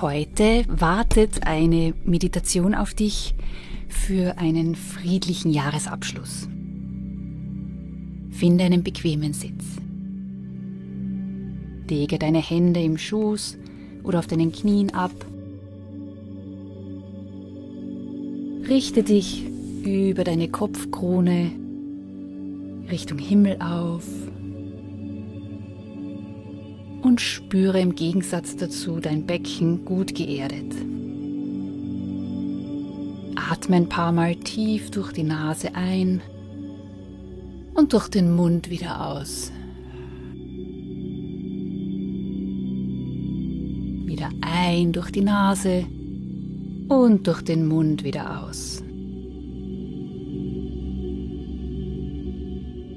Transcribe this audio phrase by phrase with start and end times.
[0.00, 3.34] Heute wartet eine Meditation auf dich
[3.88, 6.48] für einen friedlichen Jahresabschluss.
[8.30, 9.64] Finde einen bequemen Sitz.
[11.90, 13.58] Lege deine Hände im Schoß
[14.04, 15.10] oder auf deinen Knien ab.
[18.68, 19.42] Richte dich
[19.84, 21.50] über deine Kopfkrone
[22.88, 24.04] Richtung Himmel auf
[27.08, 30.74] und spüre im Gegensatz dazu dein Becken gut geerdet.
[33.34, 36.20] Atme ein paar Mal tief durch die Nase ein
[37.72, 39.50] und durch den Mund wieder aus.
[44.04, 45.86] Wieder ein durch die Nase
[46.88, 48.82] und durch den Mund wieder aus.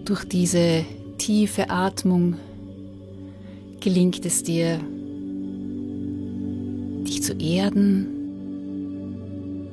[0.04, 0.84] Durch diese
[1.18, 2.36] tiefe Atmung
[3.82, 4.80] gelingt es dir,
[7.04, 8.08] dich zu erden,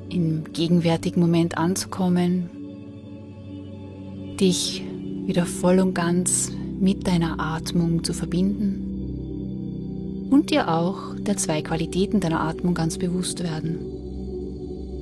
[0.08, 2.48] im gegenwärtigen Moment anzukommen,
[4.40, 4.82] dich
[5.26, 8.88] wieder voll und ganz mit deiner Atmung zu verbinden
[10.30, 13.78] und dir auch der zwei Qualitäten deiner Atmung ganz bewusst werden.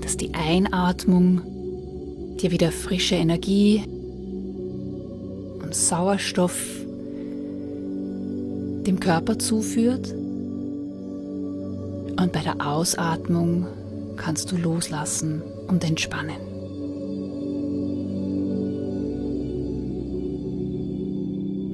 [0.00, 1.43] Dass die Einatmung
[2.41, 3.83] dir wieder frische Energie
[5.62, 6.75] und Sauerstoff
[8.87, 10.13] dem Körper zuführt.
[12.19, 13.67] Und bei der Ausatmung
[14.17, 16.37] kannst du loslassen und entspannen.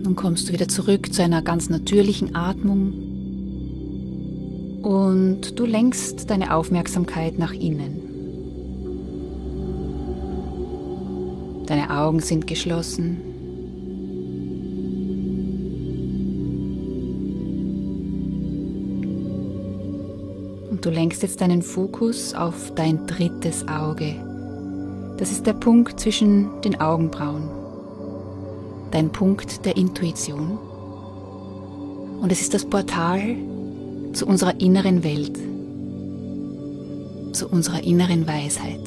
[0.02, 2.92] Nun kommst du wieder zurück zu einer ganz natürlichen Atmung
[4.82, 8.00] und du lenkst deine Aufmerksamkeit nach innen.
[11.66, 13.31] Deine Augen sind geschlossen.
[20.82, 24.16] Du lenkst jetzt deinen Fokus auf dein drittes Auge.
[25.16, 27.48] Das ist der Punkt zwischen den Augenbrauen.
[28.90, 30.58] Dein Punkt der Intuition.
[32.20, 33.36] Und es ist das Portal
[34.12, 35.38] zu unserer inneren Welt,
[37.32, 38.80] zu unserer inneren Weisheit.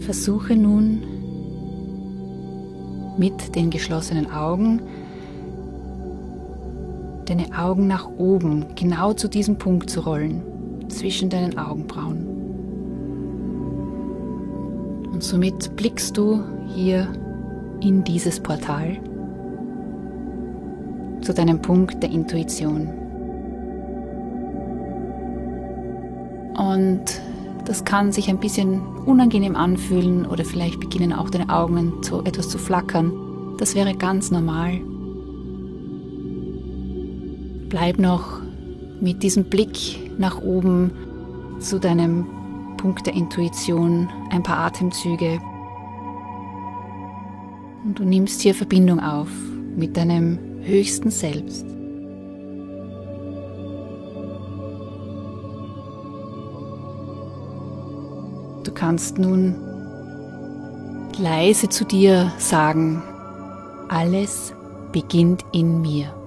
[0.00, 1.02] Versuche nun
[3.18, 4.82] mit den geschlossenen Augen
[7.32, 10.42] deine Augen nach oben, genau zu diesem Punkt zu rollen,
[10.88, 12.26] zwischen deinen Augenbrauen.
[15.10, 16.42] Und somit blickst du
[16.74, 17.08] hier
[17.80, 18.98] in dieses Portal
[21.22, 22.88] zu deinem Punkt der Intuition.
[26.54, 27.02] Und
[27.64, 32.50] das kann sich ein bisschen unangenehm anfühlen oder vielleicht beginnen auch deine Augen zu etwas
[32.50, 33.10] zu flackern.
[33.58, 34.82] Das wäre ganz normal.
[37.72, 38.38] Bleib noch
[39.00, 40.90] mit diesem Blick nach oben
[41.58, 42.26] zu deinem
[42.76, 45.40] Punkt der Intuition ein paar Atemzüge.
[47.82, 49.30] Und du nimmst hier Verbindung auf
[49.74, 51.64] mit deinem höchsten Selbst.
[58.64, 59.56] Du kannst nun
[61.18, 63.02] leise zu dir sagen,
[63.88, 64.52] alles
[64.92, 66.21] beginnt in mir.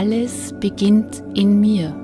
[0.00, 1.94] Alles beginnt in mir.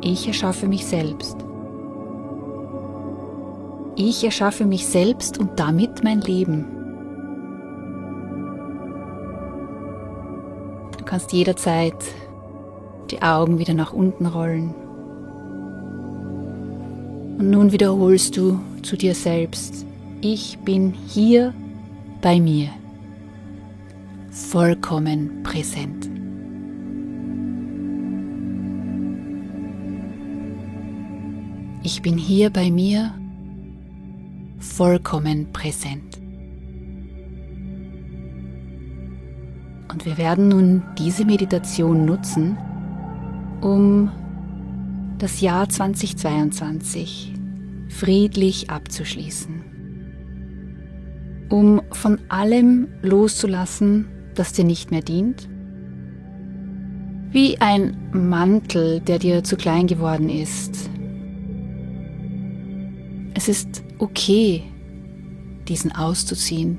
[0.00, 1.36] Ich erschaffe mich selbst.
[3.96, 6.64] Ich erschaffe mich selbst und damit mein Leben.
[10.96, 12.02] Du kannst jederzeit
[13.10, 14.74] die Augen wieder nach unten rollen.
[17.38, 19.84] Und nun wiederholst du zu dir selbst,
[20.22, 21.52] ich bin hier
[22.22, 22.70] bei mir.
[24.36, 26.10] Vollkommen präsent.
[31.82, 33.14] Ich bin hier bei mir
[34.58, 36.20] vollkommen präsent.
[39.90, 42.58] Und wir werden nun diese Meditation nutzen,
[43.62, 44.10] um
[45.16, 47.32] das Jahr 2022
[47.88, 49.64] friedlich abzuschließen.
[51.48, 55.48] Um von allem loszulassen, das dir nicht mehr dient.
[57.30, 60.88] Wie ein Mantel, der dir zu klein geworden ist.
[63.34, 64.62] Es ist okay,
[65.68, 66.78] diesen auszuziehen.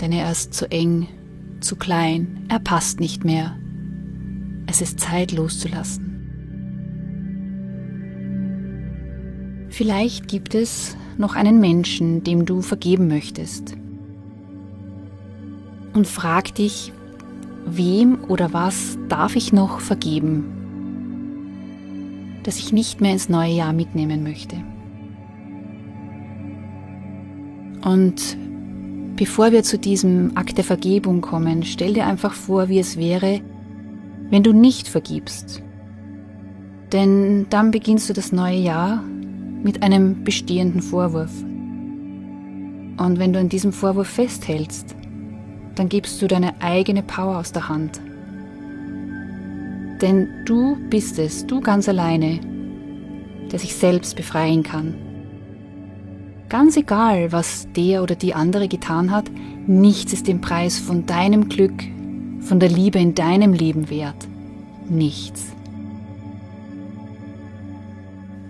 [0.00, 1.08] Denn er ist zu eng,
[1.60, 3.56] zu klein, er passt nicht mehr.
[4.66, 6.06] Es ist Zeit loszulassen.
[9.68, 13.76] Vielleicht gibt es noch einen Menschen, dem du vergeben möchtest.
[15.96, 16.92] Und frag dich,
[17.64, 20.44] wem oder was darf ich noch vergeben,
[22.42, 24.56] das ich nicht mehr ins neue Jahr mitnehmen möchte.
[27.82, 28.36] Und
[29.16, 33.40] bevor wir zu diesem Akt der Vergebung kommen, stell dir einfach vor, wie es wäre,
[34.28, 35.62] wenn du nicht vergibst.
[36.92, 39.02] Denn dann beginnst du das neue Jahr
[39.62, 41.32] mit einem bestehenden Vorwurf.
[42.98, 44.94] Und wenn du an diesem Vorwurf festhältst,
[45.76, 48.00] dann gibst du deine eigene Power aus der Hand.
[50.00, 52.40] Denn du bist es, du ganz alleine,
[53.50, 54.94] der sich selbst befreien kann.
[56.48, 59.30] Ganz egal, was der oder die andere getan hat,
[59.66, 61.82] nichts ist den Preis von deinem Glück,
[62.40, 64.28] von der Liebe in deinem Leben wert.
[64.88, 65.46] Nichts.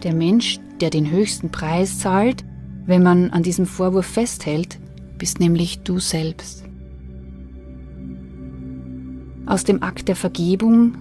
[0.02, 2.44] Der Mensch, der den höchsten Preis zahlt,
[2.84, 4.78] wenn man an diesem Vorwurf festhält,
[5.16, 6.65] bist nämlich du selbst.
[9.46, 10.96] Aus dem Akt der Vergebung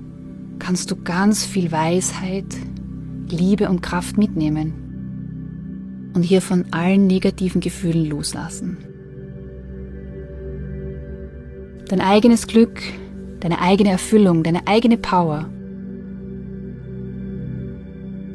[0.60, 2.56] kannst du ganz viel Weisheit,
[3.28, 8.78] Liebe und Kraft mitnehmen und hier von allen negativen Gefühlen loslassen.
[11.90, 12.82] Dein eigenes Glück,
[13.40, 15.50] deine eigene Erfüllung, deine eigene Power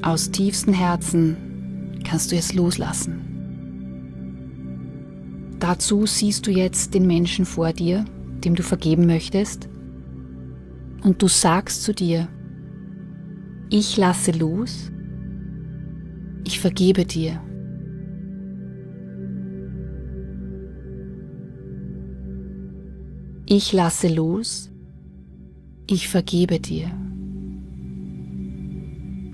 [0.03, 1.37] aus tiefstem Herzen
[2.05, 3.21] kannst du es loslassen.
[5.59, 8.05] Dazu siehst du jetzt den Menschen vor dir,
[8.45, 9.70] dem du vergeben möchtest,
[11.03, 12.29] und du sagst zu dir,
[13.71, 14.91] ich lasse los,
[16.45, 17.41] ich vergebe dir.
[23.47, 24.71] Ich lasse los,
[25.89, 26.91] ich vergebe dir.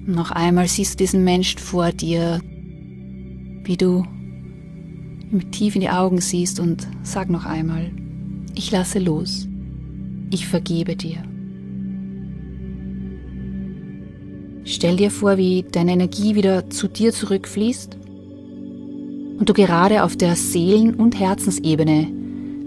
[0.06, 2.40] Noch einmal siehst du diesen Menschen vor dir,
[3.64, 4.04] wie du
[5.30, 7.90] ihm tief in die Augen siehst und sag noch einmal,
[8.54, 9.48] ich lasse los,
[10.30, 11.22] ich vergebe dir.
[14.66, 17.96] Stell dir vor, wie deine Energie wieder zu dir zurückfließt
[19.38, 22.08] und du gerade auf der Seelen- und Herzensebene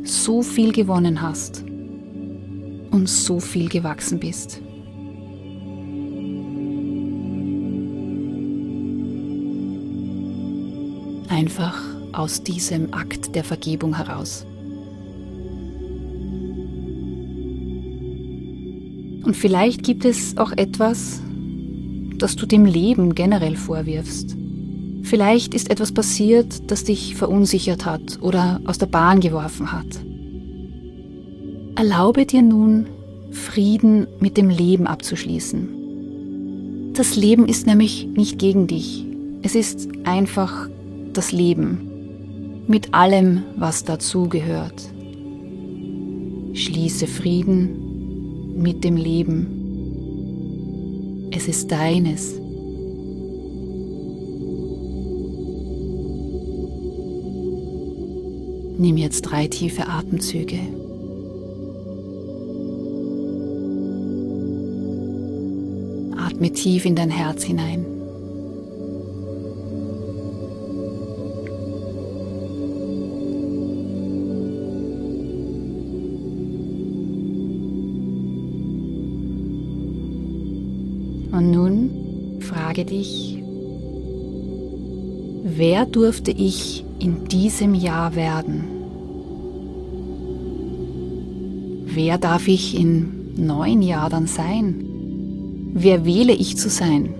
[0.03, 1.63] so viel gewonnen hast
[2.89, 4.61] und so viel gewachsen bist.
[11.39, 11.81] einfach
[12.11, 14.45] aus diesem Akt der Vergebung heraus.
[19.23, 21.21] Und vielleicht gibt es auch etwas,
[22.19, 24.35] das du dem Leben generell vorwirfst.
[25.03, 29.87] Vielleicht ist etwas passiert, das dich verunsichert hat oder aus der Bahn geworfen hat.
[31.75, 32.87] Erlaube dir nun,
[33.31, 36.93] Frieden mit dem Leben abzuschließen.
[36.93, 39.05] Das Leben ist nämlich nicht gegen dich.
[39.41, 40.67] Es ist einfach
[41.13, 44.89] das Leben mit allem, was dazugehört.
[46.53, 49.58] Schließe Frieden mit dem Leben.
[51.31, 52.39] Es ist deines.
[58.77, 60.59] Nimm jetzt drei tiefe Atemzüge.
[66.17, 67.98] Atme tief in dein Herz hinein.
[82.79, 83.43] Frage dich,
[85.43, 88.63] wer durfte ich in diesem Jahr werden?
[91.85, 94.85] Wer darf ich im neuen Jahr dann sein?
[95.73, 97.13] Wer wähle ich zu sein?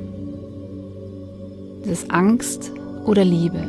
[1.83, 2.71] Ist es Angst
[3.05, 3.67] oder Liebe?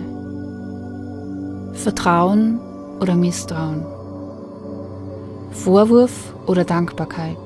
[1.72, 2.60] Vertrauen
[3.00, 3.84] oder Misstrauen?
[5.50, 7.36] Vorwurf oder Dankbarkeit?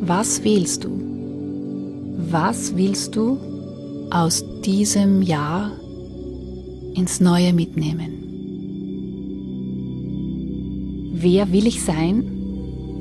[0.00, 1.11] Was wählst du?
[2.30, 3.38] Was willst du
[4.10, 5.72] aus diesem Jahr
[6.94, 8.18] ins Neue mitnehmen?
[11.14, 12.22] Wer will ich sein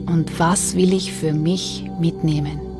[0.07, 2.70] und was will ich für mich mitnehmen?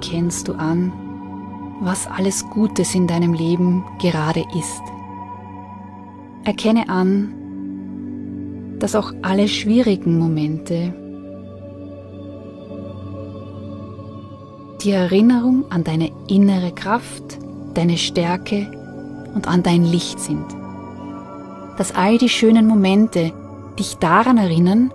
[0.00, 0.90] Erkennst du an,
[1.82, 4.80] was alles Gutes in deinem Leben gerade ist.
[6.44, 7.34] Erkenne an,
[8.78, 10.94] dass auch alle schwierigen Momente
[14.82, 17.38] die Erinnerung an deine innere Kraft,
[17.74, 18.70] deine Stärke
[19.34, 20.46] und an dein Licht sind.
[21.76, 23.34] Dass all die schönen Momente
[23.78, 24.94] dich daran erinnern,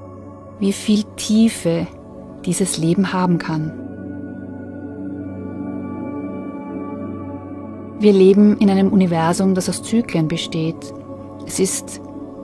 [0.59, 1.85] wie viel Tiefe
[2.43, 3.85] dieses Leben haben kann.
[7.99, 10.75] Wir leben in einem Universum, das aus Zyklen besteht.
[11.47, 12.01] Es ist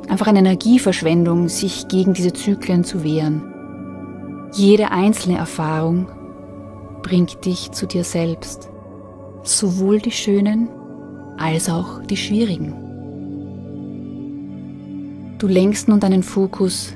[0.07, 3.43] einfach eine Energieverschwendung, sich gegen diese Zyklen zu wehren.
[4.53, 6.07] Jede einzelne Erfahrung
[7.01, 8.69] bringt dich zu dir selbst,
[9.43, 10.69] sowohl die schönen
[11.37, 12.73] als auch die schwierigen.
[15.37, 16.93] Du lenkst nun deinen Fokus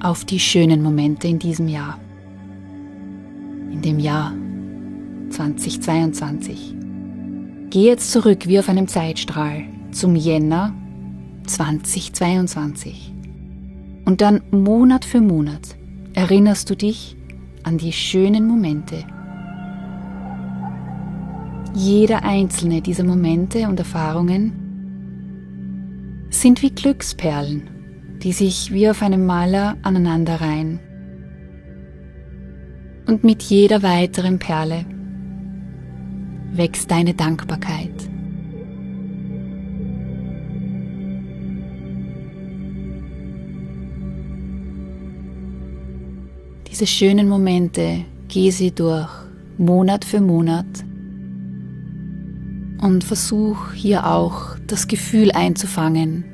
[0.00, 1.98] auf die schönen Momente in diesem Jahr
[3.80, 4.34] in dem Jahr
[5.30, 6.79] 2022.
[7.70, 9.62] Geh jetzt zurück wie auf einem Zeitstrahl
[9.92, 10.74] zum Jänner
[11.46, 13.14] 2022.
[14.04, 15.76] Und dann Monat für Monat
[16.12, 17.16] erinnerst du dich
[17.62, 19.04] an die schönen Momente.
[21.72, 24.50] Jeder einzelne dieser Momente und Erfahrungen
[26.30, 27.70] sind wie Glücksperlen,
[28.20, 30.80] die sich wie auf einem Maler aneinanderreihen
[33.06, 34.84] und mit jeder weiteren Perle
[36.60, 37.88] wächst deine Dankbarkeit.
[46.70, 49.08] Diese schönen Momente, geh sie durch,
[49.56, 50.66] Monat für Monat
[52.82, 56.24] und versuch hier auch das Gefühl einzufangen,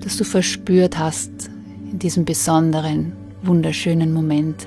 [0.00, 1.50] das du verspürt hast,
[1.92, 4.66] in diesem besonderen, wunderschönen Moment.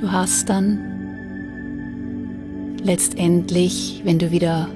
[0.00, 0.78] Du hast dann
[2.84, 4.68] letztendlich, wenn du wieder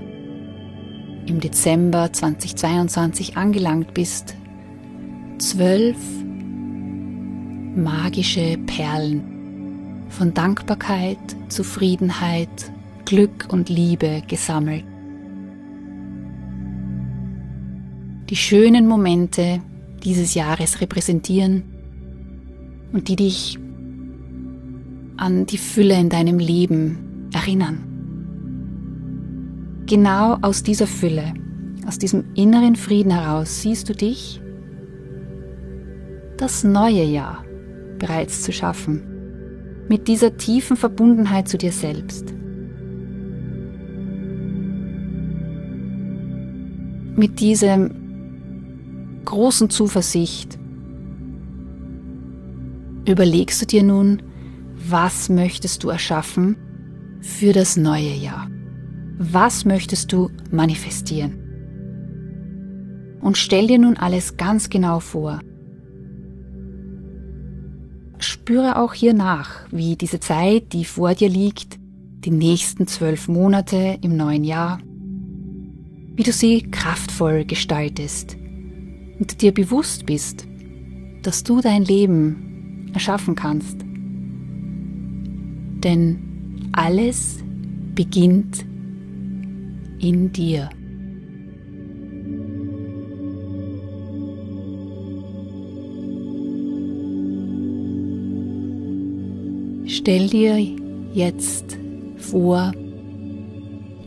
[1.26, 4.34] im Dezember 2022 angelangt bist,
[5.38, 5.96] zwölf
[7.76, 12.72] magische Perlen von Dankbarkeit, Zufriedenheit,
[13.04, 14.84] Glück und Liebe gesammelt.
[18.28, 19.60] Die schönen Momente
[20.02, 21.62] dieses Jahres repräsentieren
[22.92, 23.60] und die dich
[25.22, 27.84] an die Fülle in deinem Leben erinnern.
[29.86, 31.34] Genau aus dieser Fülle,
[31.86, 34.40] aus diesem inneren Frieden heraus siehst du dich,
[36.38, 37.44] das neue Jahr
[38.00, 42.34] bereits zu schaffen, mit dieser tiefen Verbundenheit zu dir selbst.
[47.14, 47.92] Mit diesem
[49.24, 50.58] großen Zuversicht
[53.06, 54.20] überlegst du dir nun,
[54.88, 56.56] was möchtest du erschaffen
[57.20, 58.48] für das neue Jahr?
[59.18, 61.38] Was möchtest du manifestieren?
[63.20, 65.40] Und stell dir nun alles ganz genau vor.
[68.18, 71.78] Spüre auch hier nach, wie diese Zeit, die vor dir liegt,
[72.24, 74.80] die nächsten zwölf Monate im neuen Jahr,
[76.14, 78.36] wie du sie kraftvoll gestaltest
[79.18, 80.46] und dir bewusst bist,
[81.22, 83.84] dass du dein Leben erschaffen kannst.
[85.82, 86.18] Denn
[86.72, 87.42] alles
[87.94, 88.64] beginnt
[89.98, 90.70] in dir.
[99.86, 100.58] Stell dir
[101.12, 101.76] jetzt
[102.16, 102.72] vor,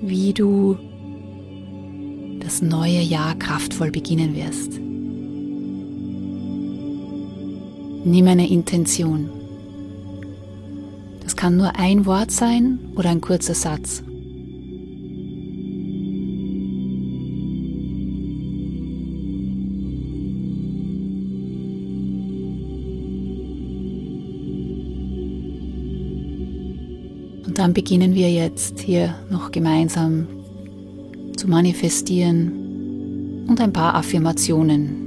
[0.02, 0.78] wie du
[2.40, 4.80] das neue Jahr kraftvoll beginnen wirst.
[8.06, 9.30] Nimm eine Intention.
[11.46, 14.02] Kann nur ein Wort sein oder ein kurzer Satz.
[27.46, 30.28] Und dann beginnen wir jetzt hier noch gemeinsam
[31.38, 35.04] zu manifestieren und ein paar Affirmationen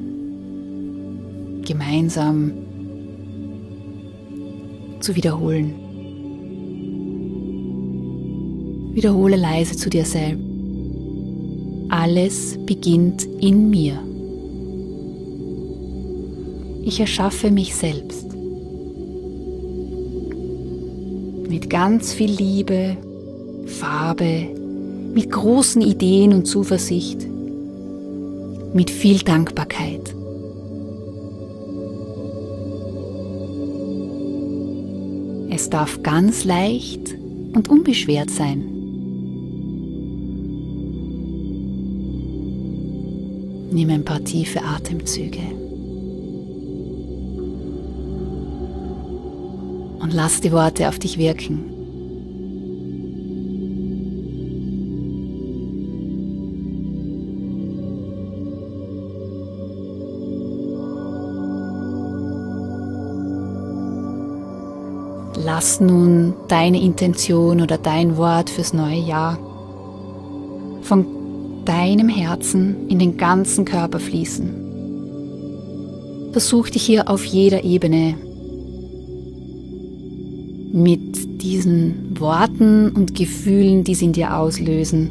[1.66, 2.52] gemeinsam
[5.00, 5.87] zu wiederholen.
[8.98, 10.42] Wiederhole leise zu dir selbst.
[11.88, 13.96] Alles beginnt in mir.
[16.84, 18.26] Ich erschaffe mich selbst.
[21.48, 22.96] Mit ganz viel Liebe,
[23.66, 24.48] Farbe,
[25.14, 27.24] mit großen Ideen und Zuversicht,
[28.74, 30.12] mit viel Dankbarkeit.
[35.50, 37.14] Es darf ganz leicht
[37.54, 38.77] und unbeschwert sein.
[43.78, 45.38] Nimm ein paar tiefe Atemzüge.
[50.00, 51.60] Und lass die Worte auf dich wirken.
[65.36, 69.38] Lass nun deine Intention oder dein Wort fürs neue Jahr
[70.82, 71.17] von
[71.68, 74.48] deinem Herzen in den ganzen Körper fließen.
[76.32, 78.14] Versuch dich hier auf jeder Ebene
[80.72, 85.10] mit diesen Worten und Gefühlen, die sie in dir auslösen,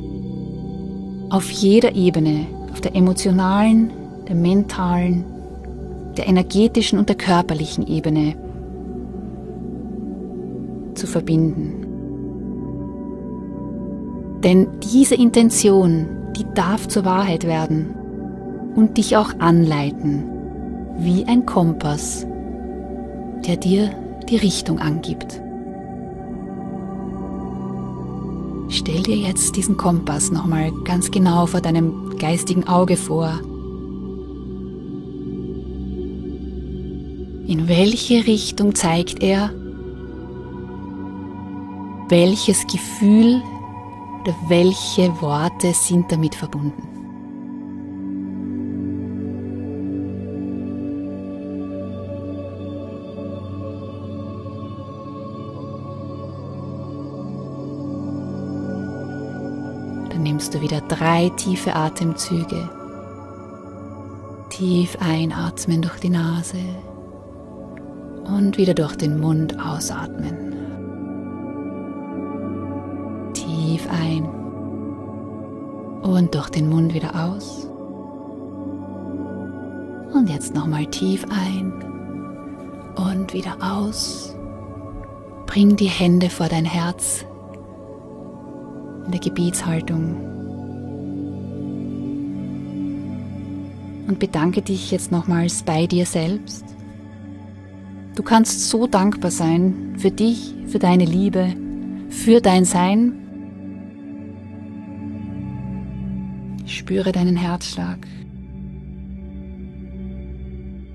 [1.30, 3.92] auf jeder Ebene, auf der emotionalen,
[4.28, 5.26] der mentalen,
[6.18, 8.36] der energetischen und der körperlichen Ebene
[10.96, 11.86] zu verbinden.
[14.44, 17.96] Denn diese Intention, die darf zur Wahrheit werden
[18.76, 20.24] und dich auch anleiten,
[20.98, 22.28] wie ein Kompass,
[23.46, 23.90] der dir
[24.30, 25.42] die Richtung angibt.
[28.70, 33.40] Stell dir jetzt diesen Kompass nochmal ganz genau vor deinem geistigen Auge vor.
[37.48, 39.52] In welche Richtung zeigt er
[42.10, 43.42] welches Gefühl
[44.48, 46.84] welche Worte sind damit verbunden?
[60.10, 62.70] Dann nimmst du wieder drei tiefe Atemzüge.
[64.50, 66.58] Tief einatmen durch die Nase
[68.26, 70.47] und wieder durch den Mund ausatmen.
[73.88, 74.26] Ein
[76.02, 77.68] und durch den Mund wieder aus.
[80.14, 81.74] Und jetzt nochmal tief ein
[82.96, 84.36] und wieder aus.
[85.46, 87.26] Bring die Hände vor dein Herz
[89.06, 90.16] in der Gebietshaltung.
[94.08, 96.64] Und bedanke dich jetzt nochmals bei dir selbst.
[98.16, 101.54] Du kannst so dankbar sein für dich, für deine Liebe,
[102.10, 103.27] für dein Sein
[106.88, 108.08] Spüre deinen Herzschlag.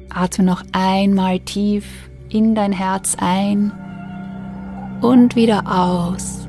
[0.09, 1.85] Atme noch einmal tief
[2.31, 3.71] in dein Herz ein
[5.03, 6.49] und wieder aus.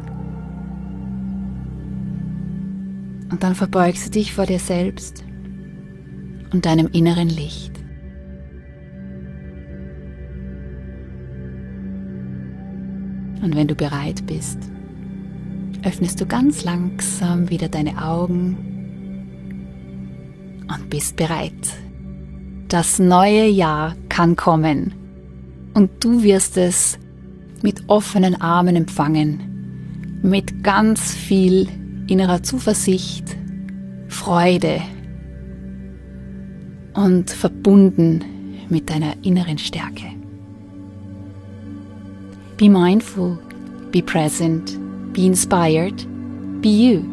[3.29, 5.25] Und dann verbeugst du dich vor dir selbst
[6.53, 7.73] und deinem inneren Licht.
[13.41, 14.59] Und wenn du bereit bist,
[15.83, 18.69] öffnest du ganz langsam wieder deine Augen
[20.67, 21.53] und bist bereit.
[22.67, 24.93] Das neue Jahr kann kommen
[25.73, 26.97] und du wirst es
[27.61, 31.67] mit offenen Armen empfangen, mit ganz viel
[32.07, 33.37] innerer Zuversicht,
[34.07, 34.81] Freude
[36.93, 38.23] und verbunden
[38.69, 40.05] mit deiner inneren Stärke.
[42.57, 43.37] Be mindful,
[43.91, 44.77] be present,
[45.13, 46.07] be inspired,
[46.61, 47.12] be you.